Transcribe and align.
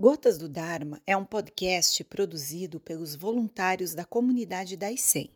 Gotas 0.00 0.38
do 0.38 0.48
Dharma 0.48 1.02
é 1.04 1.16
um 1.16 1.24
podcast 1.24 2.04
produzido 2.04 2.78
pelos 2.78 3.16
voluntários 3.16 3.94
da 3.94 4.04
comunidade 4.04 4.76
da 4.76 4.92
ICEM. 4.92 5.28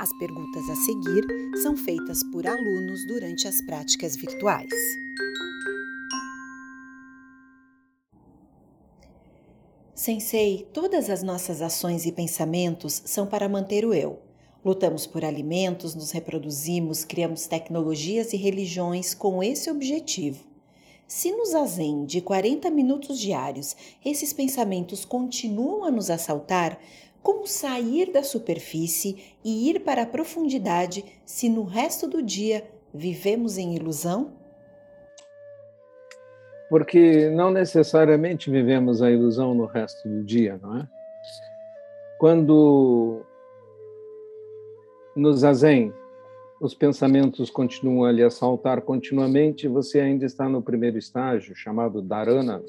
As 0.00 0.10
perguntas 0.18 0.68
a 0.68 0.74
seguir 0.74 1.24
são 1.62 1.76
feitas 1.76 2.20
por 2.32 2.44
alunos 2.44 3.06
durante 3.06 3.46
as 3.46 3.60
práticas 3.62 4.16
virtuais. 4.16 4.68
Sensei, 9.94 10.68
todas 10.74 11.08
as 11.08 11.22
nossas 11.22 11.62
ações 11.62 12.04
e 12.04 12.10
pensamentos 12.10 13.00
são 13.04 13.28
para 13.28 13.48
manter 13.48 13.84
o 13.84 13.94
eu. 13.94 14.18
Lutamos 14.64 15.06
por 15.06 15.24
alimentos, 15.24 15.94
nos 15.94 16.10
reproduzimos, 16.10 17.04
criamos 17.04 17.46
tecnologias 17.46 18.32
e 18.32 18.36
religiões 18.36 19.14
com 19.14 19.40
esse 19.40 19.70
objetivo. 19.70 20.49
Se 21.10 21.32
no 21.32 21.44
zazen 21.44 22.04
de 22.04 22.20
40 22.20 22.70
minutos 22.70 23.18
diários 23.18 23.76
esses 24.06 24.32
pensamentos 24.32 25.04
continuam 25.04 25.82
a 25.82 25.90
nos 25.90 26.08
assaltar, 26.08 26.78
como 27.20 27.48
sair 27.48 28.12
da 28.12 28.22
superfície 28.22 29.34
e 29.44 29.68
ir 29.68 29.80
para 29.80 30.02
a 30.02 30.06
profundidade 30.06 31.04
se 31.24 31.48
no 31.48 31.64
resto 31.64 32.06
do 32.06 32.22
dia 32.22 32.62
vivemos 32.94 33.58
em 33.58 33.74
ilusão? 33.74 34.34
Porque 36.68 37.28
não 37.30 37.50
necessariamente 37.50 38.48
vivemos 38.48 39.02
a 39.02 39.10
ilusão 39.10 39.52
no 39.52 39.66
resto 39.66 40.08
do 40.08 40.22
dia, 40.22 40.60
não 40.62 40.78
é? 40.78 40.88
Quando 42.20 43.26
no 45.16 45.32
zazen 45.32 45.92
os 46.60 46.74
pensamentos 46.74 47.48
continuam 47.48 48.04
a 48.04 48.12
lhe 48.12 48.22
assaltar 48.22 48.82
continuamente, 48.82 49.66
você 49.66 49.98
ainda 49.98 50.26
está 50.26 50.46
no 50.46 50.60
primeiro 50.60 50.98
estágio, 50.98 51.56
chamado 51.56 52.02
dharana, 52.02 52.62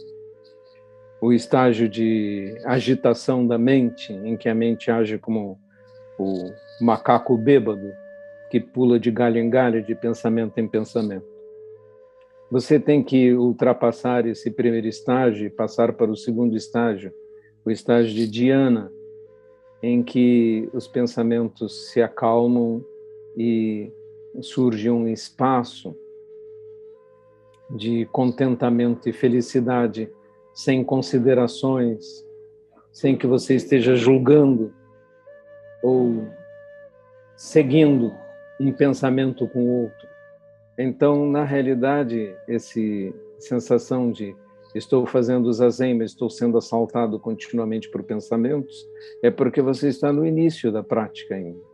o 1.22 1.34
estágio 1.34 1.90
de 1.90 2.56
agitação 2.64 3.46
da 3.46 3.58
mente, 3.58 4.14
em 4.14 4.38
que 4.38 4.48
a 4.48 4.56
mente 4.56 4.90
age 4.90 5.20
como 5.20 5.60
o 6.18 6.52
macaco 6.80 7.38
bêbado 7.38 7.92
que 8.50 8.62
pula 8.62 8.98
de 8.98 9.12
galho 9.12 9.38
em 9.38 9.50
galho, 9.50 9.84
de 9.84 9.94
pensamento 9.94 10.58
em 10.58 10.68
pensamento. 10.68 11.28
Você 12.50 12.80
tem 12.80 13.04
que 13.04 13.34
ultrapassar 13.34 14.26
esse 14.26 14.50
primeiro 14.50 14.88
estágio 14.88 15.46
e 15.46 15.50
passar 15.50 15.94
para 15.94 16.12
o 16.12 16.18
segundo 16.18 16.56
estágio, 16.56 17.14
o 17.66 17.70
estágio 17.70 18.14
de 18.14 18.28
dhyana, 18.28 18.92
em 19.84 20.02
que 20.02 20.70
os 20.74 20.88
pensamentos 20.88 21.92
se 21.92 22.02
acalmam 22.02 22.84
e 23.36 23.92
surge 24.42 24.90
um 24.90 25.08
espaço 25.08 25.96
de 27.70 28.06
contentamento 28.12 29.08
e 29.08 29.14
felicidade, 29.14 30.12
sem 30.54 30.84
considerações, 30.84 32.26
sem 32.92 33.18
que 33.18 33.26
você 33.26 33.56
esteja 33.56 33.96
julgando 33.96 34.74
ou 35.82 36.28
seguindo 37.36 38.14
um 38.60 38.72
pensamento 38.72 39.48
com 39.48 39.64
o 39.64 39.84
outro. 39.84 40.08
Então, 40.78 41.26
na 41.26 41.44
realidade, 41.44 42.36
esse 42.48 43.14
sensação 43.40 44.12
de 44.12 44.36
estou 44.76 45.06
fazendo 45.06 45.52
zazen, 45.52 45.98
mas 45.98 46.12
estou 46.12 46.30
sendo 46.30 46.58
assaltado 46.58 47.20
continuamente 47.20 47.90
por 47.90 48.04
pensamentos, 48.04 48.88
é 49.22 49.32
porque 49.32 49.62
você 49.62 49.90
está 49.90 50.14
no 50.14 50.26
início 50.26 50.72
da 50.72 50.84
prática 50.84 51.36
ainda 51.36 51.71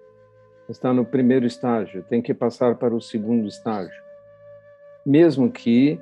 está 0.70 0.94
no 0.94 1.06
primeiro 1.06 1.46
estágio, 1.46 2.04
tem 2.04 2.22
que 2.22 2.34
passar 2.34 2.76
para 2.76 2.96
o 2.96 3.02
segundo 3.02 3.48
estágio. 3.48 4.04
Mesmo 5.06 5.52
que 5.52 6.00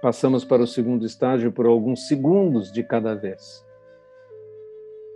passamos 0.00 0.44
para 0.44 0.62
o 0.62 0.66
segundo 0.66 1.06
estágio 1.06 1.52
por 1.52 1.66
alguns 1.66 2.08
segundos 2.08 2.72
de 2.72 2.82
cada 2.82 3.14
vez. 3.14 3.64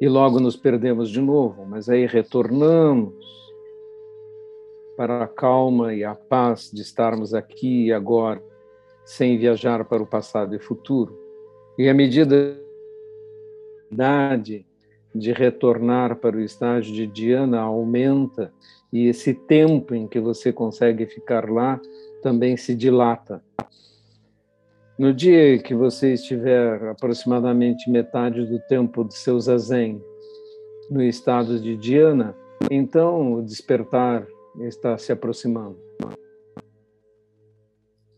E 0.01 0.09
logo 0.09 0.39
nos 0.39 0.57
perdemos 0.57 1.11
de 1.11 1.20
novo, 1.20 1.64
mas 1.67 1.89
aí 1.89 2.07
retornamos 2.07 3.14
para 4.97 5.25
a 5.25 5.29
calma 5.29 5.92
e 5.92 6.05
a 6.05 6.14
paz 6.14 6.70
de 6.73 6.83
estarmos 6.83 7.35
aqui 7.35 7.86
e 7.86 7.92
agora, 7.92 8.42
sem 9.05 9.36
viajar 9.36 9.85
para 9.85 10.03
o 10.03 10.07
passado 10.07 10.55
e 10.55 10.58
futuro. 10.58 11.18
E 11.79 11.89
à 11.89 11.95
medida 11.95 12.58
de 15.19 15.33
retornar 15.33 16.17
para 16.17 16.37
o 16.37 16.41
estágio 16.41 16.95
de 16.95 17.07
Diana 17.07 17.61
aumenta 17.61 18.53
e 18.93 19.09
esse 19.09 19.35
tempo 19.35 19.95
em 19.95 20.07
que 20.07 20.21
você 20.21 20.53
consegue 20.53 21.07
ficar 21.07 21.51
lá 21.51 21.81
também 22.23 22.57
se 22.57 22.75
dilata. 22.75 23.43
No 24.99 25.13
dia 25.13 25.59
que 25.59 25.75
você 25.75 26.15
estiver 26.15 26.83
aproximadamente 26.89 27.91
metade 27.91 28.47
do 28.47 28.59
tempo 28.61 29.05
do 29.05 29.13
seu 29.13 29.39
zazen 29.39 30.03
no 30.91 31.03
estado 31.03 31.61
de 31.61 31.77
Diana, 31.77 32.35
então 32.71 33.35
o 33.35 33.43
despertar 33.43 34.27
está 34.61 34.97
se 34.97 35.13
aproximando. 35.13 35.77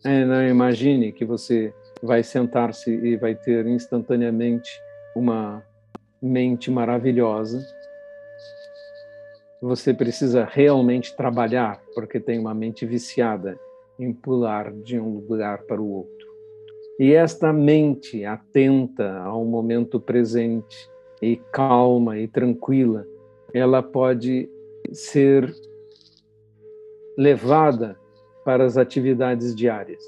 É, 0.05 0.25
não 0.25 0.47
imagine 0.47 1.11
que 1.11 1.25
você 1.25 1.75
vai 2.01 2.23
sentar-se 2.23 2.91
e 2.91 3.17
vai 3.17 3.35
ter 3.35 3.67
instantaneamente 3.67 4.71
uma 5.17 5.63
mente 6.21 6.71
maravilhosa 6.71 7.65
você 9.61 9.93
precisa 9.93 10.45
realmente 10.45 11.17
trabalhar, 11.17 11.83
porque 11.95 12.21
tem 12.21 12.39
uma 12.39 12.55
mente 12.55 12.87
viciada 12.87 13.59
em 13.99 14.13
pular 14.13 14.73
de 14.73 14.99
um 15.01 15.19
lugar 15.19 15.63
para 15.65 15.81
o 15.81 15.91
outro. 15.91 16.29
E 16.99 17.13
esta 17.13 17.53
mente 17.53 18.25
atenta 18.25 19.19
ao 19.19 19.45
momento 19.45 20.01
presente 20.01 20.89
e 21.21 21.37
calma 21.53 22.19
e 22.19 22.29
tranquila, 22.29 23.07
ela 23.53 23.83
pode 23.83 24.49
ser 24.93 25.53
levada 27.17 27.99
para 28.45 28.65
as 28.65 28.77
atividades 28.77 29.55
diárias. 29.55 30.05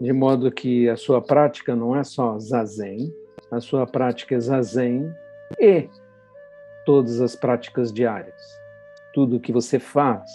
De 0.00 0.12
modo 0.12 0.50
que 0.50 0.88
a 0.88 0.96
sua 0.96 1.20
prática 1.20 1.76
não 1.76 1.94
é 1.94 2.02
só 2.02 2.38
zazen, 2.38 3.14
a 3.50 3.60
sua 3.60 3.86
prática 3.86 4.38
zazen 4.40 5.14
e 5.58 5.88
todas 6.84 7.20
as 7.20 7.36
práticas 7.36 7.92
diárias. 7.92 8.58
Tudo 9.12 9.40
que 9.40 9.52
você 9.52 9.78
faz 9.78 10.30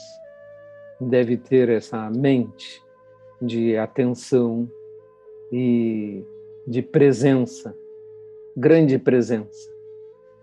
deve 1.00 1.38
ter 1.38 1.70
essa 1.70 2.10
mente 2.10 2.82
de 3.42 3.78
atenção 3.78 4.70
e 5.52 6.24
de 6.68 6.82
presença, 6.82 7.76
grande 8.56 8.98
presença. 8.98 9.70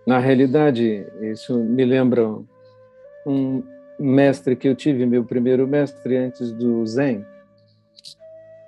Na 0.05 0.19
realidade, 0.19 1.05
isso 1.21 1.57
me 1.57 1.85
lembra 1.85 2.27
um 3.25 3.63
mestre 3.99 4.55
que 4.55 4.67
eu 4.67 4.75
tive, 4.75 5.05
meu 5.05 5.23
primeiro 5.23 5.67
mestre 5.67 6.17
antes 6.17 6.51
do 6.51 6.85
Zen. 6.85 7.25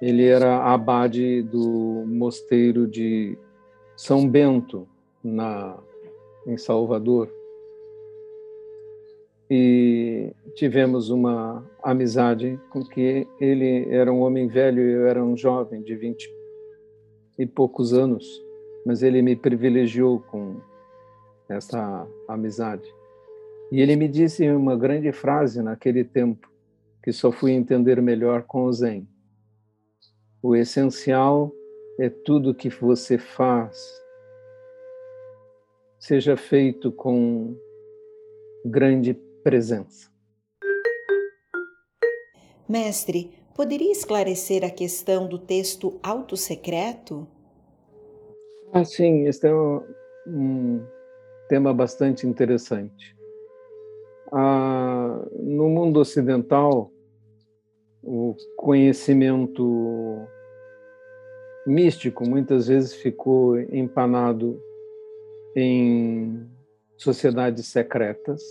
Ele 0.01 0.25
era 0.25 0.63
abade 0.63 1.41
do 1.43 2.05
mosteiro 2.07 2.87
de 2.87 3.37
São 3.95 4.27
Bento, 4.29 4.87
na 5.23 5.77
em 6.45 6.57
Salvador. 6.57 7.29
E 9.49 10.33
tivemos 10.55 11.09
uma 11.09 11.63
amizade 11.83 12.59
com 12.71 12.83
que 12.83 13.27
ele 13.39 13.87
era 13.89 14.11
um 14.11 14.21
homem 14.21 14.47
velho 14.47 14.81
e 14.81 14.93
eu 14.93 15.07
era 15.07 15.23
um 15.23 15.37
jovem 15.37 15.81
de 15.81 15.95
vinte 15.95 16.29
e 17.37 17.45
poucos 17.45 17.93
anos, 17.93 18.41
mas 18.85 19.03
ele 19.03 19.21
me 19.21 19.35
privilegiou 19.35 20.19
com 20.19 20.55
essa 21.47 22.07
amizade. 22.27 22.87
E 23.71 23.81
ele 23.81 23.95
me 23.95 24.07
disse 24.07 24.49
uma 24.49 24.75
grande 24.75 25.11
frase 25.11 25.61
naquele 25.61 26.03
tempo, 26.03 26.49
que 27.03 27.11
só 27.11 27.31
fui 27.31 27.51
entender 27.51 28.01
melhor 28.01 28.43
com 28.43 28.65
o 28.65 28.73
Zen. 28.73 29.07
O 30.41 30.55
essencial 30.55 31.51
é 31.99 32.09
tudo 32.09 32.53
que 32.53 32.69
você 32.69 33.17
faz 33.17 34.03
seja 35.99 36.37
feito 36.37 36.91
com 36.91 37.55
grande 38.63 39.13
presença. 39.43 40.11
Mestre, 42.67 43.31
poderia 43.55 43.91
esclarecer 43.91 44.63
a 44.63 44.69
questão 44.69 45.27
do 45.27 45.39
texto 45.39 45.99
autossecreto? 46.03 47.27
Ah, 48.73 48.83
sim, 48.83 49.27
este 49.27 49.47
é 49.47 49.55
um, 49.55 49.81
um 50.27 50.85
tema 51.47 51.73
bastante 51.73 52.27
interessante. 52.27 53.15
Ah, 54.31 55.25
no 55.39 55.69
mundo 55.69 55.99
ocidental, 55.99 56.91
o 58.03 58.35
conhecimento 58.57 60.27
místico 61.65 62.27
muitas 62.27 62.67
vezes 62.67 62.93
ficou 62.93 63.59
empanado 63.59 64.59
em 65.55 66.47
sociedades 66.97 67.67
secretas 67.67 68.41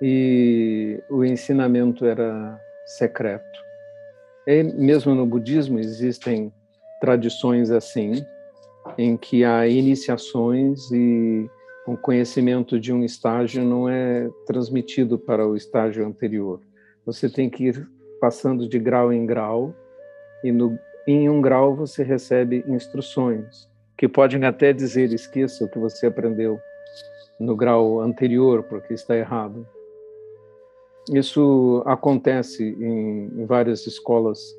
e 0.00 1.02
o 1.10 1.24
ensinamento 1.24 2.06
era 2.06 2.58
secreto. 2.98 3.44
E 4.46 4.62
mesmo 4.62 5.14
no 5.14 5.26
budismo 5.26 5.78
existem 5.78 6.52
tradições 7.00 7.70
assim, 7.70 8.24
em 8.96 9.16
que 9.16 9.44
há 9.44 9.66
iniciações 9.66 10.90
e 10.90 11.48
o 11.86 11.96
conhecimento 11.96 12.78
de 12.78 12.92
um 12.92 13.04
estágio 13.04 13.64
não 13.64 13.88
é 13.88 14.28
transmitido 14.46 15.18
para 15.18 15.46
o 15.46 15.56
estágio 15.56 16.06
anterior. 16.06 16.60
Você 17.04 17.28
tem 17.28 17.50
que 17.50 17.64
ir 17.68 17.88
passando 18.20 18.68
de 18.68 18.78
grau 18.78 19.12
em 19.12 19.26
grau 19.26 19.74
e 20.44 20.52
no, 20.52 20.78
em 21.06 21.28
um 21.28 21.40
grau 21.40 21.74
você 21.74 22.02
recebe 22.02 22.64
instruções 22.66 23.68
que 23.96 24.08
podem 24.08 24.44
até 24.44 24.72
dizer 24.72 25.12
esqueça 25.12 25.64
o 25.64 25.68
que 25.68 25.78
você 25.78 26.06
aprendeu 26.06 26.58
no 27.38 27.54
grau 27.54 28.00
anterior 28.00 28.62
porque 28.62 28.94
está 28.94 29.16
errado. 29.16 29.66
Isso 31.12 31.82
acontece 31.86 32.64
em, 32.64 33.30
em 33.40 33.44
várias 33.44 33.86
escolas 33.86 34.54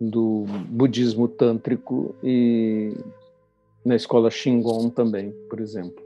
do 0.00 0.44
budismo 0.68 1.28
tântrico 1.28 2.14
e 2.22 2.94
na 3.84 3.96
escola 3.96 4.30
Shingon 4.30 4.88
também, 4.90 5.32
por 5.48 5.60
exemplo. 5.60 6.02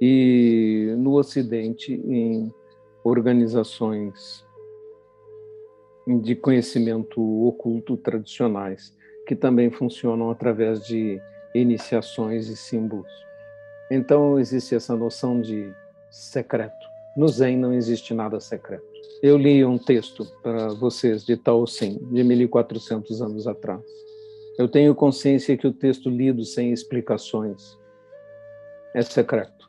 E 0.00 0.94
no 0.98 1.14
Ocidente, 1.14 1.92
em 1.92 2.52
organizações 3.02 4.43
de 6.06 6.34
conhecimento 6.34 7.20
oculto 7.46 7.96
tradicionais, 7.96 8.94
que 9.26 9.34
também 9.34 9.70
funcionam 9.70 10.30
através 10.30 10.84
de 10.84 11.20
iniciações 11.54 12.48
e 12.48 12.56
símbolos. 12.56 13.10
Então, 13.90 14.38
existe 14.38 14.74
essa 14.74 14.96
noção 14.96 15.40
de 15.40 15.72
secreto. 16.10 16.86
No 17.16 17.28
Zen 17.28 17.56
não 17.56 17.72
existe 17.72 18.12
nada 18.12 18.40
secreto. 18.40 18.84
Eu 19.22 19.36
li 19.36 19.64
um 19.64 19.78
texto 19.78 20.26
para 20.42 20.68
vocês 20.68 21.24
de 21.24 21.36
Tao 21.36 21.66
Sim, 21.66 21.98
de 22.10 22.24
1400 22.24 23.22
anos 23.22 23.46
atrás. 23.46 23.82
Eu 24.58 24.68
tenho 24.68 24.94
consciência 24.94 25.56
que 25.56 25.66
o 25.66 25.72
texto 25.72 26.10
lido 26.10 26.44
sem 26.44 26.72
explicações 26.72 27.78
é 28.94 29.02
secreto, 29.02 29.68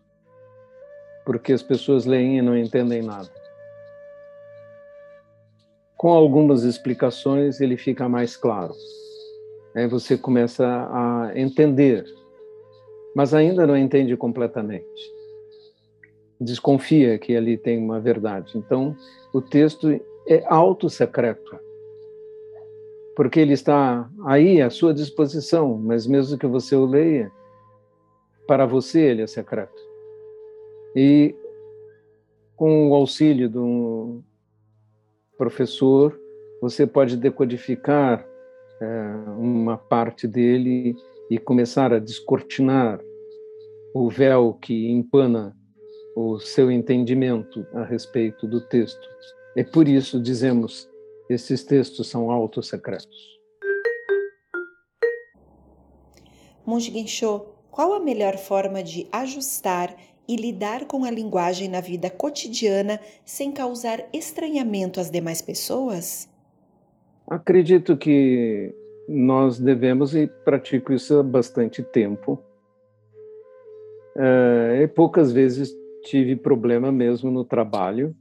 porque 1.25 1.53
as 1.53 1.63
pessoas 1.63 2.05
leem 2.05 2.37
e 2.37 2.41
não 2.41 2.57
entendem 2.57 3.01
nada. 3.01 3.44
Com 5.97 6.09
algumas 6.09 6.63
explicações, 6.63 7.61
ele 7.61 7.77
fica 7.77 8.07
mais 8.07 8.35
claro. 8.35 8.73
Aí 9.75 9.87
você 9.87 10.17
começa 10.17 10.65
a 10.65 11.31
entender, 11.35 12.05
mas 13.15 13.33
ainda 13.33 13.65
não 13.67 13.77
entende 13.77 14.15
completamente 14.15 15.15
desconfia 16.39 17.17
que 17.17 17.35
ali 17.35 17.57
tem 17.57 17.77
uma 17.77 17.99
verdade. 17.99 18.57
Então, 18.57 18.95
o 19.33 19.41
texto 19.41 19.89
é 20.27 20.43
auto-secreto, 20.47 21.59
porque 23.15 23.39
ele 23.39 23.53
está 23.53 24.09
aí 24.25 24.61
à 24.61 24.69
sua 24.69 24.93
disposição, 24.93 25.77
mas 25.77 26.05
mesmo 26.05 26.37
que 26.37 26.47
você 26.47 26.75
o 26.75 26.85
leia, 26.85 27.31
para 28.47 28.65
você 28.65 29.01
ele 29.01 29.21
é 29.21 29.27
secreto. 29.27 29.81
E 30.95 31.35
com 32.55 32.89
o 32.89 32.95
auxílio 32.95 33.49
de 33.49 33.57
um 33.57 34.21
professor, 35.37 36.19
você 36.61 36.87
pode 36.87 37.17
decodificar 37.17 38.27
é, 38.81 38.85
uma 39.37 39.77
parte 39.77 40.27
dele 40.27 40.95
e 41.29 41.37
começar 41.37 41.93
a 41.93 41.99
descortinar 41.99 42.99
o 43.93 44.09
véu 44.09 44.53
que 44.53 44.89
empana 44.89 45.55
o 46.15 46.39
seu 46.39 46.71
entendimento 46.71 47.65
a 47.73 47.83
respeito 47.83 48.47
do 48.47 48.61
texto. 48.61 49.07
É 49.55 49.63
por 49.63 49.87
isso 49.87 50.21
dizemos 50.21 50.89
esses 51.29 51.63
textos 51.63 52.07
são 52.07 52.29
autossecretos. 52.29 53.35
Monge 56.65 56.91
Gensho, 56.91 57.45
qual 57.69 57.93
a 57.93 57.99
melhor 57.99 58.37
forma 58.37 58.81
de 58.81 59.07
ajustar 59.11 59.95
e 60.27 60.35
lidar 60.35 60.85
com 60.85 61.03
a 61.03 61.11
linguagem 61.11 61.67
na 61.67 61.81
vida 61.81 62.09
cotidiana 62.09 62.99
sem 63.23 63.51
causar 63.51 64.03
estranhamento 64.13 64.99
às 64.99 65.09
demais 65.09 65.41
pessoas? 65.41 66.29
Acredito 67.27 67.97
que 67.97 68.73
nós 69.07 69.59
devemos, 69.59 70.15
e 70.15 70.27
pratico 70.27 70.93
isso 70.93 71.19
há 71.19 71.23
bastante 71.23 71.83
tempo, 71.83 72.41
é, 74.17 74.81
e 74.83 74.87
poucas 74.87 75.31
vezes 75.31 75.75
tive 76.03 76.35
problema 76.35 76.91
mesmo 76.91 77.29
no 77.29 77.43
trabalho. 77.43 78.15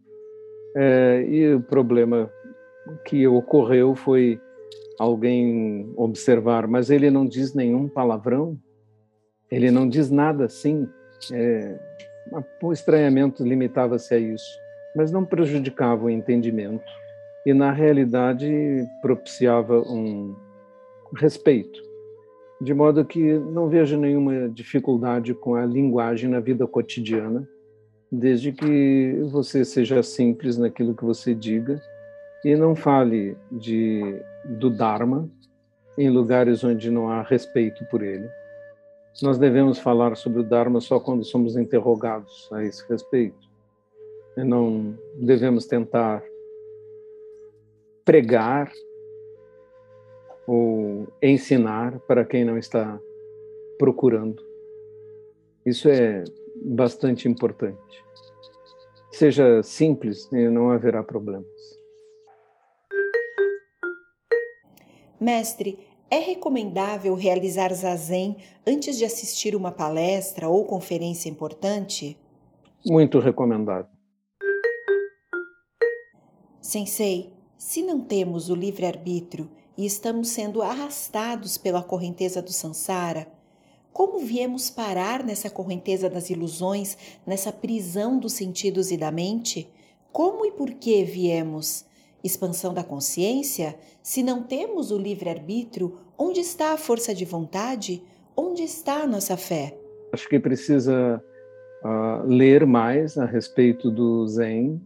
É, 0.77 1.25
e 1.29 1.55
o 1.55 1.61
problema 1.61 2.29
que 3.07 3.27
ocorreu 3.27 3.95
foi 3.95 4.41
alguém 4.99 5.93
observar, 5.97 6.67
mas 6.67 6.91
ele 6.91 7.11
não 7.11 7.25
diz 7.27 7.55
nenhum 7.55 7.89
palavrão, 7.89 8.59
ele 9.51 9.71
não 9.71 9.89
diz 9.89 10.11
nada 10.11 10.47
assim. 10.47 10.89
É, 11.33 11.79
o 12.63 12.73
estranhamento 12.73 13.45
limitava-se 13.45 14.15
a 14.15 14.19
isso, 14.19 14.59
mas 14.97 15.11
não 15.13 15.25
prejudicava 15.25 16.05
o 16.05 16.11
entendimento 16.11 16.85
e, 17.45 17.53
na 17.53 17.71
realidade, 17.71 18.87
propiciava 19.03 19.81
um 19.81 20.35
respeito. 21.17 21.83
De 22.61 22.73
modo 22.73 23.05
que 23.05 23.21
não 23.39 23.69
vejo 23.69 23.99
nenhuma 23.99 24.49
dificuldade 24.49 25.35
com 25.35 25.55
a 25.55 25.67
linguagem 25.67 26.31
na 26.31 26.41
vida 26.41 26.67
cotidiana, 26.67 27.47
desde 28.11 28.53
que 28.53 29.19
você 29.31 29.65
seja 29.65 30.03
simples 30.03 30.57
naquilo 30.57 30.95
que 30.95 31.05
você 31.05 31.35
diga 31.35 31.81
e 32.45 32.55
não 32.57 32.77
fale 32.77 33.37
de 33.51 34.21
do 34.45 34.71
Dharma 34.71 35.29
em 35.97 36.11
lugares 36.11 36.63
onde 36.63 36.91
não 36.91 37.09
há 37.09 37.23
respeito 37.23 37.85
por 37.87 38.03
ele. 38.03 38.29
Nós 39.23 39.39
devemos 39.39 39.79
falar 39.79 40.17
sobre 40.17 40.41
o 40.41 40.45
Dharma 40.45 40.81
só 40.81 40.99
quando 40.99 41.25
somos 41.25 41.57
interrogados 41.57 42.49
a 42.53 42.65
esse 42.65 42.87
respeito. 42.89 43.49
E 44.37 44.43
não 44.43 44.99
devemos 45.17 45.67
tentar 45.67 46.23
pregar 48.05 48.73
ou 50.47 51.07
ensinar 51.23 51.99
para 52.01 52.25
quem 52.25 52.45
não 52.45 52.59
está 52.59 53.01
procurando. 53.79 54.43
Isso 55.65 55.89
é 55.89 56.25
bastante 56.57 57.29
importante. 57.29 58.05
Seja 59.13 59.63
simples 59.63 60.31
e 60.33 60.49
não 60.49 60.71
haverá 60.71 61.03
problemas. 61.03 61.47
Mestre, 65.21 65.94
é 66.11 66.19
recomendável 66.19 67.15
realizar 67.15 67.73
zazen 67.75 68.37
antes 68.67 68.97
de 68.97 69.05
assistir 69.05 69.57
uma 69.57 69.73
palestra 69.73 70.49
ou 70.49 70.65
conferência 70.65 71.29
importante? 71.29 72.17
Muito 72.87 73.19
recomendável. 73.19 73.91
Sensei, 76.61 77.33
se 77.57 77.83
não 77.83 78.01
temos 78.01 78.49
o 78.51 78.55
livre-arbítrio 78.55 79.51
e 79.77 79.85
estamos 79.85 80.29
sendo 80.29 80.63
arrastados 80.63 81.59
pela 81.59 81.83
correnteza 81.83 82.41
do 82.41 82.53
Sansara, 82.53 83.27
como 83.93 84.19
viemos 84.19 84.71
parar 84.71 85.23
nessa 85.23 85.49
correnteza 85.49 86.11
das 86.11 86.29
ilusões, 86.29 86.99
nessa 87.25 87.53
prisão 87.53 88.19
dos 88.19 88.33
sentidos 88.33 88.91
e 88.91 88.97
da 88.97 89.13
mente? 89.13 89.71
Como 90.13 90.45
e 90.45 90.51
por 90.51 90.71
que 90.73 91.05
viemos? 91.05 91.85
Expansão 92.25 92.73
da 92.73 92.83
consciência? 92.83 93.77
Se 94.03 94.23
não 94.23 94.43
temos 94.43 94.91
o 94.91 94.99
livre-arbítrio, 94.99 95.99
onde 96.19 96.41
está 96.41 96.73
a 96.73 96.79
força 96.79 97.15
de 97.15 97.25
vontade? 97.25 98.03
Onde 98.37 98.63
está 98.63 99.03
a 99.03 99.07
nossa 99.07 99.37
fé? 99.37 99.79
Acho 100.13 100.29
que 100.29 100.41
precisa 100.41 101.23
uh, 101.85 102.27
ler 102.27 102.67
mais 102.67 103.19
a 103.19 103.27
respeito 103.27 103.91
do 103.91 104.27
Zen 104.27 104.81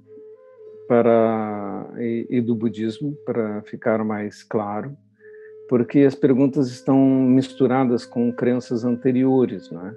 para, 0.89 1.91
e, 1.99 2.27
e 2.29 2.41
do 2.41 2.55
budismo 2.55 3.15
para 3.25 3.63
ficar 3.63 4.05
mais 4.05 4.43
claro 4.43 4.97
porque 5.69 6.01
as 6.01 6.15
perguntas 6.15 6.69
estão 6.69 6.99
misturadas 6.99 8.07
com 8.07 8.33
crenças 8.33 8.85
anteriores, 8.85 9.71
não 9.71 9.87
é? 9.87 9.95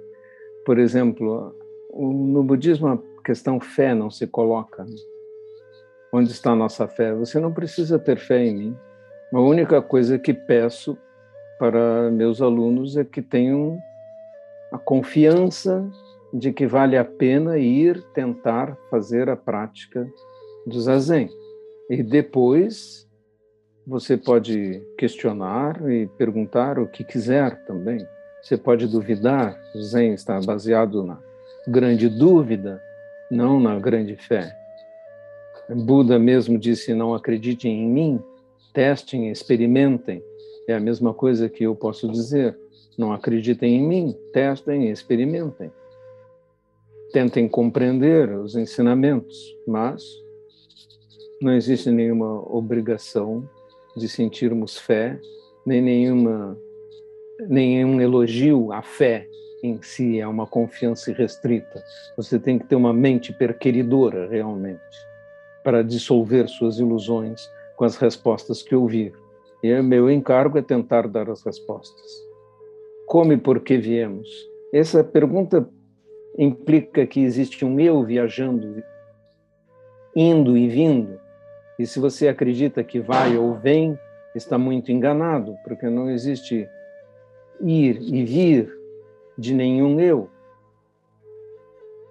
Por 0.66 0.78
exemplo, 0.78 1.56
no 1.92 2.44
budismo 2.44 2.88
a 2.88 2.98
questão 3.24 3.58
fé 3.58 3.94
não 3.94 4.10
se 4.10 4.26
coloca. 4.26 4.84
Onde 6.14 6.30
está 6.30 6.50
a 6.52 6.56
nossa 6.56 6.86
fé? 6.86 7.14
Você 7.14 7.40
não 7.40 7.50
precisa 7.50 7.98
ter 7.98 8.18
fé 8.18 8.44
em 8.44 8.54
mim. 8.54 8.76
A 9.32 9.40
única 9.40 9.80
coisa 9.80 10.18
que 10.18 10.34
peço 10.34 10.98
para 11.58 12.10
meus 12.10 12.42
alunos 12.42 12.98
é 12.98 13.04
que 13.04 13.22
tenham 13.22 13.78
a 14.70 14.76
confiança 14.76 15.88
de 16.34 16.52
que 16.52 16.66
vale 16.66 16.98
a 16.98 17.04
pena 17.04 17.56
ir 17.56 18.02
tentar 18.12 18.76
fazer 18.90 19.30
a 19.30 19.36
prática 19.36 20.06
do 20.66 20.78
zazen. 20.78 21.30
E 21.88 22.02
depois 22.02 23.08
você 23.86 24.14
pode 24.16 24.82
questionar 24.98 25.80
e 25.90 26.06
perguntar 26.18 26.78
o 26.78 26.86
que 26.86 27.04
quiser 27.04 27.64
também. 27.64 28.06
Você 28.42 28.58
pode 28.58 28.86
duvidar. 28.86 29.58
O 29.74 29.80
Zen 29.80 30.12
está 30.12 30.38
baseado 30.40 31.02
na 31.02 31.18
grande 31.66 32.08
dúvida, 32.08 32.82
não 33.30 33.58
na 33.58 33.78
grande 33.78 34.14
fé. 34.16 34.61
Buda 35.74 36.18
mesmo 36.18 36.58
disse: 36.58 36.94
Não 36.94 37.14
acreditem 37.14 37.82
em 37.82 37.88
mim, 37.88 38.20
testem, 38.72 39.30
experimentem. 39.30 40.22
É 40.68 40.74
a 40.74 40.80
mesma 40.80 41.12
coisa 41.12 41.48
que 41.48 41.64
eu 41.64 41.74
posso 41.74 42.08
dizer. 42.08 42.56
Não 42.96 43.12
acreditem 43.12 43.76
em 43.76 43.82
mim, 43.82 44.16
testem, 44.32 44.90
experimentem. 44.90 45.70
Tentem 47.12 47.48
compreender 47.48 48.30
os 48.30 48.54
ensinamentos, 48.54 49.56
mas 49.66 50.02
não 51.40 51.52
existe 51.54 51.90
nenhuma 51.90 52.40
obrigação 52.54 53.48
de 53.96 54.08
sentirmos 54.08 54.78
fé, 54.78 55.18
nem 55.66 55.82
nenhuma 55.82 56.56
nenhum 57.48 58.00
elogio 58.00 58.72
à 58.72 58.82
fé 58.82 59.26
em 59.62 59.80
si, 59.82 60.20
é 60.20 60.26
uma 60.26 60.46
confiança 60.46 61.10
irrestrita. 61.10 61.82
Você 62.16 62.38
tem 62.38 62.58
que 62.58 62.66
ter 62.66 62.76
uma 62.76 62.92
mente 62.92 63.32
perqueridora 63.32 64.28
realmente 64.28 65.11
para 65.62 65.82
dissolver 65.82 66.48
suas 66.48 66.78
ilusões 66.78 67.48
com 67.76 67.84
as 67.84 67.96
respostas 67.96 68.62
que 68.62 68.74
ouvir. 68.74 69.12
E 69.62 69.72
o 69.72 69.82
meu 69.82 70.10
encargo 70.10 70.58
é 70.58 70.62
tentar 70.62 71.06
dar 71.06 71.30
as 71.30 71.42
respostas. 71.42 72.10
Como 73.06 73.32
e 73.32 73.36
por 73.36 73.60
que 73.60 73.76
viemos? 73.76 74.28
Essa 74.72 75.04
pergunta 75.04 75.68
implica 76.38 77.06
que 77.06 77.20
existe 77.20 77.64
um 77.64 77.78
eu 77.78 78.02
viajando, 78.02 78.82
indo 80.16 80.56
e 80.56 80.68
vindo. 80.68 81.20
E 81.78 81.86
se 81.86 82.00
você 82.00 82.28
acredita 82.28 82.82
que 82.82 83.00
vai 83.00 83.36
ou 83.36 83.54
vem, 83.54 83.98
está 84.34 84.56
muito 84.56 84.90
enganado, 84.90 85.54
porque 85.62 85.88
não 85.88 86.10
existe 86.10 86.68
ir 87.60 88.00
e 88.00 88.24
vir 88.24 88.78
de 89.38 89.54
nenhum 89.54 90.00
eu. 90.00 90.28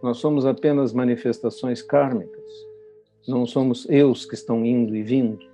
Nós 0.01 0.17
somos 0.17 0.45
apenas 0.45 0.93
manifestações 0.93 1.81
kármicas. 1.81 2.70
Não 3.27 3.45
somos 3.45 3.87
eus 3.89 4.25
que 4.25 4.33
estão 4.33 4.65
indo 4.65 4.95
e 4.95 5.03
vindo. 5.03 5.45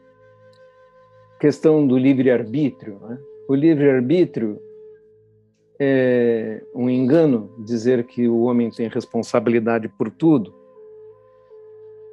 Questão 1.39 1.85
do 1.85 1.97
livre-arbítrio. 1.97 2.99
Né? 2.99 3.19
O 3.47 3.53
livre-arbítrio 3.53 4.61
é 5.79 6.63
um 6.73 6.89
engano 6.89 7.53
dizer 7.59 8.05
que 8.05 8.27
o 8.27 8.43
homem 8.43 8.71
tem 8.71 8.87
responsabilidade 8.87 9.87
por 9.89 10.09
tudo, 10.09 10.53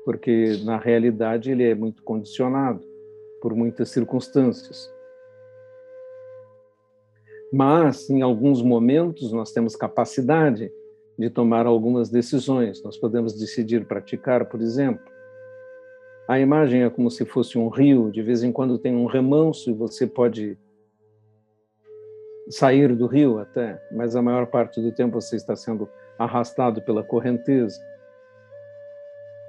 porque 0.04 0.58
na 0.64 0.76
realidade 0.76 1.50
ele 1.50 1.64
é 1.64 1.74
muito 1.74 2.02
condicionado 2.02 2.84
por 3.40 3.54
muitas 3.54 3.90
circunstâncias. 3.90 4.92
Mas, 7.52 8.10
em 8.10 8.20
alguns 8.20 8.60
momentos, 8.60 9.32
nós 9.32 9.52
temos 9.52 9.76
capacidade 9.76 10.72
de 11.16 11.30
tomar 11.30 11.66
algumas 11.66 12.10
decisões. 12.10 12.82
Nós 12.82 12.96
podemos 12.96 13.38
decidir 13.38 13.86
praticar, 13.86 14.46
por 14.46 14.60
exemplo. 14.60 15.13
A 16.26 16.40
imagem 16.40 16.82
é 16.82 16.90
como 16.90 17.10
se 17.10 17.24
fosse 17.26 17.58
um 17.58 17.68
rio, 17.68 18.10
de 18.10 18.22
vez 18.22 18.42
em 18.42 18.50
quando 18.50 18.78
tem 18.78 18.96
um 18.96 19.04
remanso 19.04 19.70
e 19.70 19.74
você 19.74 20.06
pode 20.06 20.56
sair 22.48 22.94
do 22.94 23.06
rio 23.06 23.38
até, 23.38 23.80
mas 23.92 24.16
a 24.16 24.22
maior 24.22 24.46
parte 24.46 24.80
do 24.80 24.90
tempo 24.90 25.20
você 25.20 25.36
está 25.36 25.54
sendo 25.54 25.88
arrastado 26.18 26.80
pela 26.82 27.02
correnteza. 27.02 27.78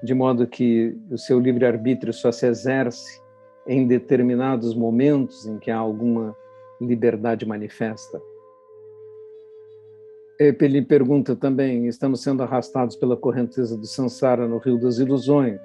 De 0.03 0.13
modo 0.13 0.45
que 0.45 0.97
o 1.09 1.17
seu 1.17 1.39
livre-arbítrio 1.39 2.13
só 2.13 2.31
se 2.31 2.45
exerce 2.45 3.21
em 3.65 3.87
determinados 3.87 4.75
momentos 4.75 5.45
em 5.47 5.57
que 5.57 5.71
há 5.71 5.77
alguma 5.77 6.35
liberdade 6.79 7.45
manifesta. 7.45 8.21
Ele 10.37 10.81
pergunta 10.81 11.35
também: 11.37 11.87
estamos 11.87 12.21
sendo 12.21 12.43
arrastados 12.43 12.97
pela 12.97 13.15
correnteza 13.15 13.77
do 13.77 13.87
Sansara 13.87 14.45
no 14.45 14.57
rio 14.57 14.77
das 14.77 14.97
ilusões. 14.97 15.61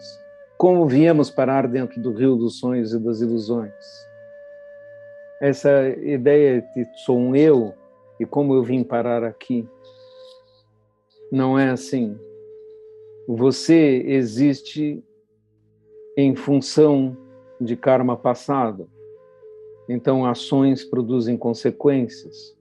Como 0.60 0.86
viemos 0.86 1.30
parar 1.30 1.66
dentro 1.66 1.98
do 2.02 2.12
rio 2.12 2.36
dos 2.36 2.58
sonhos 2.58 2.92
e 2.92 2.98
das 2.98 3.22
ilusões? 3.22 3.72
Essa 5.40 5.88
ideia 5.88 6.60
de 6.76 6.86
sou 6.98 7.18
um 7.18 7.34
eu 7.34 7.72
e 8.20 8.26
como 8.26 8.52
eu 8.52 8.62
vim 8.62 8.84
parar 8.84 9.24
aqui 9.24 9.66
não 11.32 11.58
é 11.58 11.70
assim. 11.70 12.14
Você 13.26 14.04
existe 14.04 15.02
em 16.14 16.36
função 16.36 17.16
de 17.58 17.74
karma 17.74 18.14
passado. 18.14 18.86
Então, 19.88 20.26
ações 20.26 20.84
produzem 20.84 21.38
consequências. 21.38 22.54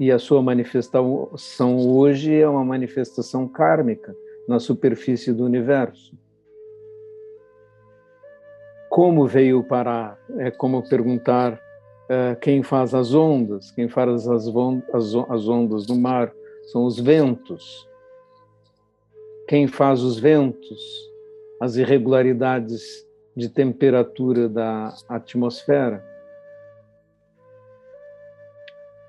E 0.00 0.10
a 0.10 0.18
sua 0.18 0.42
manifestação 0.42 1.78
hoje 1.88 2.34
é 2.34 2.48
uma 2.48 2.64
manifestação 2.64 3.46
kármica 3.46 4.12
na 4.48 4.58
superfície 4.58 5.32
do 5.32 5.44
universo. 5.44 6.16
Como 8.88 9.26
veio 9.26 9.62
parar? 9.64 10.18
É 10.38 10.50
como 10.50 10.88
perguntar 10.88 11.54
uh, 11.54 12.38
quem 12.40 12.62
faz 12.62 12.94
as 12.94 13.12
ondas. 13.12 13.70
Quem 13.70 13.88
faz 13.88 14.28
as, 14.28 14.46
as, 14.46 15.14
as 15.28 15.48
ondas 15.48 15.86
no 15.86 15.96
mar 15.96 16.32
são 16.72 16.84
os 16.84 16.98
ventos. 16.98 17.88
Quem 19.48 19.66
faz 19.66 20.02
os 20.02 20.18
ventos? 20.18 20.80
As 21.60 21.76
irregularidades 21.76 23.06
de 23.36 23.48
temperatura 23.48 24.48
da 24.48 24.94
atmosfera. 25.08 26.04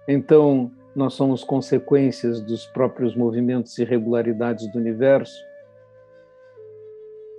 Então, 0.08 0.72
nós 0.98 1.14
somos 1.14 1.44
consequências 1.44 2.42
dos 2.42 2.66
próprios 2.66 3.16
movimentos 3.16 3.78
e 3.78 3.84
irregularidades 3.84 4.68
do 4.72 4.80
universo. 4.80 5.40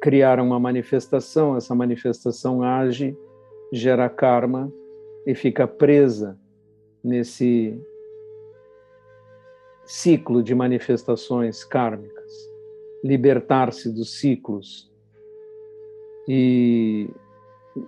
Criar 0.01 0.39
uma 0.39 0.61
manifestação, 0.61 1.57
essa 1.57 1.75
manifestação 1.75 2.63
age, 2.63 3.19
gera 3.73 4.09
karma 4.09 4.73
e 5.27 5.35
fica 5.35 5.67
presa 5.67 6.39
nesse 7.03 7.77
ciclo 9.85 10.41
de 10.41 10.55
manifestações 10.55 11.65
kármicas. 11.65 12.33
Libertar-se 13.03 13.93
dos 13.93 14.21
ciclos 14.21 14.89
e 16.29 17.11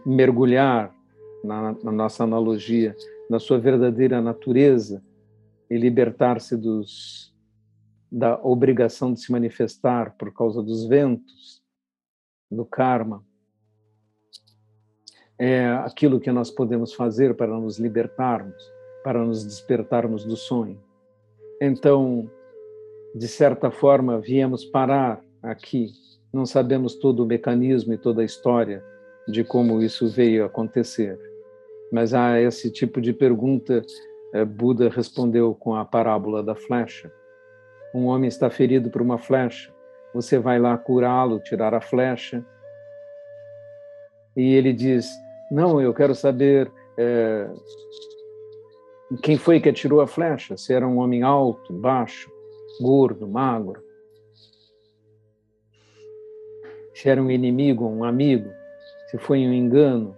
mergulhar 0.05 0.93
na, 1.45 1.77
na 1.81 1.93
nossa 1.93 2.25
analogia 2.25 2.97
na 3.29 3.39
sua 3.39 3.61
verdadeira 3.61 4.21
natureza 4.21 5.01
e 5.71 5.79
libertar-se 5.79 6.57
dos 6.57 7.31
da 8.13 8.37
obrigação 8.43 9.15
de 9.15 9.21
se 9.21 9.31
manifestar 9.31 10.17
por 10.17 10.35
causa 10.35 10.61
dos 10.61 10.85
ventos 10.89 11.63
do 12.51 12.65
karma 12.65 13.25
é 15.39 15.69
aquilo 15.69 16.19
que 16.19 16.33
nós 16.33 16.51
podemos 16.51 16.93
fazer 16.93 17.37
para 17.37 17.57
nos 17.57 17.79
libertarmos, 17.79 18.61
para 19.05 19.25
nos 19.25 19.45
despertarmos 19.45 20.25
do 20.25 20.37
sonho. 20.37 20.83
Então, 21.63 22.29
de 23.15 23.29
certa 23.29 23.71
forma, 23.71 24.21
viemos 24.21 24.65
parar 24.65 25.23
aqui 25.41 25.93
não 26.33 26.47
sabemos 26.47 26.95
todo 26.95 27.25
o 27.25 27.27
mecanismo 27.27 27.93
e 27.93 27.99
toda 27.99 28.23
a 28.23 28.25
história 28.25 28.85
de 29.27 29.43
como 29.43 29.83
isso 29.83 30.09
veio 30.09 30.45
acontecer. 30.45 31.19
Mas 31.93 32.15
a 32.15 32.41
esse 32.41 32.71
tipo 32.71 33.01
de 33.01 33.13
pergunta, 33.13 33.83
Buda 34.45 34.89
respondeu 34.89 35.55
com 35.55 35.75
a 35.75 35.85
parábola 35.85 36.43
da 36.43 36.55
flecha. 36.55 37.13
Um 37.95 38.07
homem 38.07 38.29
está 38.29 38.49
ferido 38.49 38.91
por 38.91 39.03
uma 39.03 39.19
flecha, 39.19 39.73
você 40.15 40.39
vai 40.39 40.59
lá 40.59 40.77
curá-lo, 40.79 41.41
tirar 41.41 41.75
a 41.75 41.81
flecha, 41.81 42.45
e 44.37 44.55
ele 44.55 44.73
diz: 44.73 45.11
Não, 45.51 45.81
eu 45.81 45.93
quero 45.93 46.15
saber 46.15 46.71
é, 46.97 47.51
quem 49.23 49.37
foi 49.37 49.61
que 49.61 49.69
atirou 49.69 50.01
a 50.01 50.07
flecha, 50.07 50.57
se 50.57 50.73
era 50.73 50.87
um 50.87 50.99
homem 50.99 51.23
alto, 51.23 51.73
baixo, 51.73 52.31
gordo, 52.81 53.27
magro. 53.27 53.83
se 57.01 57.09
era 57.09 57.23
um 57.23 57.31
inimigo 57.31 57.87
um 57.87 58.05
amigo, 58.05 58.51
se 59.11 59.17
foi 59.17 59.39
um 59.39 59.53
engano. 59.55 60.15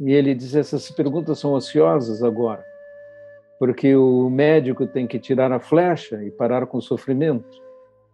E 0.00 0.12
ele 0.12 0.34
diz: 0.34 0.54
essas 0.54 0.90
perguntas 0.90 1.38
são 1.38 1.52
ociosas 1.52 2.22
agora, 2.22 2.64
porque 3.58 3.94
o 3.94 4.30
médico 4.30 4.86
tem 4.86 5.06
que 5.06 5.18
tirar 5.18 5.52
a 5.52 5.60
flecha 5.60 6.24
e 6.24 6.30
parar 6.30 6.66
com 6.66 6.78
o 6.78 6.82
sofrimento. 6.82 7.60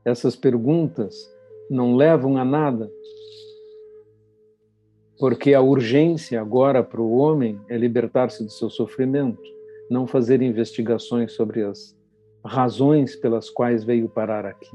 Essas 0.05 0.35
perguntas 0.35 1.33
não 1.71 1.95
levam 1.95 2.37
a 2.37 2.45
nada, 2.45 2.91
porque 5.19 5.55
a 5.55 5.61
urgência 5.61 6.41
agora 6.41 6.83
para 6.83 7.01
o 7.01 7.17
homem 7.17 7.61
é 7.69 7.77
libertar-se 7.77 8.45
do 8.45 8.51
seu 8.51 8.69
sofrimento, 8.69 9.43
não 9.89 10.07
fazer 10.07 10.43
investigações 10.43 11.33
sobre 11.33 11.63
as 11.63 11.97
razões 12.45 13.17
pelas 13.17 13.49
quais 13.49 13.85
veio 13.85 14.09
parar 14.09 14.45
aqui. 14.45 14.71